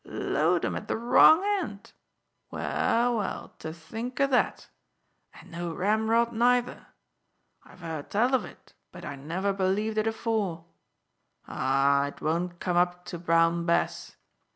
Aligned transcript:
"Load 0.03 0.65
'em 0.65 0.75
at 0.75 0.87
the 0.87 0.97
wrong 0.97 1.43
end! 1.61 1.93
Well, 2.49 3.17
well, 3.17 3.53
to 3.59 3.71
think 3.71 4.19
o' 4.19 4.25
that! 4.25 4.67
And 5.31 5.51
no 5.51 5.71
ramrod 5.75 6.33
neither! 6.33 6.87
I've 7.63 7.81
heard 7.81 8.09
tell 8.09 8.33
of 8.33 8.43
it, 8.43 8.73
but 8.91 9.05
I 9.05 9.15
never 9.15 9.53
believed 9.53 9.99
it 9.99 10.07
afore. 10.07 10.65
Ah! 11.47 12.05
it 12.07 12.19
won't 12.19 12.59
come 12.59 12.77
up 12.77 13.05
to 13.05 13.19
brown 13.19 13.67
Bess. 13.67 14.15